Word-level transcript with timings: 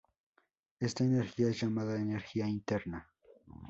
Esta 0.79 1.03
energía 1.03 1.49
es 1.49 1.61
llamada 1.61 1.93
'energía 1.95 2.47
interna'. 2.47 3.07